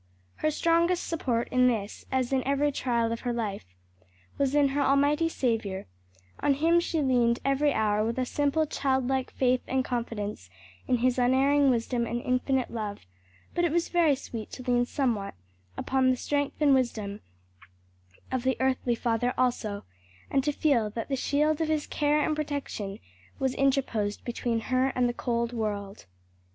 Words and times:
Her 0.37 0.49
strongest 0.49 1.05
support 1.05 1.47
in 1.49 1.67
this, 1.67 2.05
as 2.11 2.33
in 2.33 2.43
every 2.43 2.71
trial 2.71 3.11
of 3.13 3.19
her 3.19 3.31
life, 3.31 3.67
was 4.39 4.55
in 4.55 4.69
her 4.69 4.81
almighty 4.81 5.29
Saviour; 5.29 5.85
on 6.39 6.55
Him 6.55 6.79
she 6.79 7.03
leaned 7.03 7.37
every 7.45 7.71
hour 7.71 8.03
with 8.03 8.17
a 8.17 8.25
simple 8.25 8.65
childlike 8.65 9.29
faith 9.29 9.61
and 9.67 9.85
confidence 9.85 10.49
in 10.87 10.97
His 11.05 11.19
unerring 11.19 11.69
wisdom 11.69 12.07
and 12.07 12.19
infinite 12.19 12.71
love; 12.71 13.05
but 13.53 13.63
it 13.63 13.71
was 13.71 13.89
very 13.89 14.15
sweet 14.15 14.49
to 14.53 14.63
lean 14.63 14.87
somewhat 14.87 15.35
upon 15.77 16.09
the 16.09 16.17
strength 16.17 16.55
and 16.59 16.73
wisdom 16.73 17.19
of 18.31 18.41
the 18.41 18.57
earthly 18.59 18.95
father 18.95 19.35
also, 19.37 19.85
and 20.31 20.43
to 20.43 20.51
feel 20.51 20.89
that 20.89 21.09
the 21.09 21.15
shield 21.15 21.61
of 21.61 21.67
his 21.67 21.85
care 21.85 22.21
and 22.21 22.35
protection 22.35 22.97
was 23.37 23.53
interposed 23.53 24.25
between 24.25 24.61
her 24.61 24.87
and 24.95 25.07
the 25.07 25.13
cold 25.13 25.53
world. 25.53 26.07